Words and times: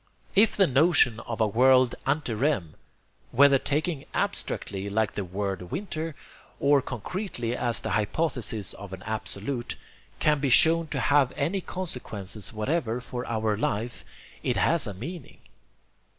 If 0.33 0.55
the 0.57 0.65
notion 0.65 1.19
of 1.19 1.39
a 1.39 1.45
world 1.47 1.93
ante 2.07 2.33
rem, 2.33 2.73
whether 3.29 3.59
taken 3.59 4.03
abstractly 4.15 4.89
like 4.89 5.13
the 5.13 5.23
word 5.23 5.69
winter, 5.69 6.15
or 6.59 6.81
concretely 6.81 7.55
as 7.55 7.81
the 7.81 7.91
hypothesis 7.91 8.73
of 8.73 8.93
an 8.93 9.03
Absolute, 9.03 9.75
can 10.17 10.39
be 10.39 10.49
shown 10.49 10.87
to 10.87 10.99
have 10.99 11.33
any 11.35 11.61
consequences 11.61 12.51
whatever 12.51 12.99
for 12.99 13.27
our 13.27 13.55
life, 13.55 14.03
it 14.41 14.57
has 14.57 14.87
a 14.87 14.95
meaning. 14.95 15.37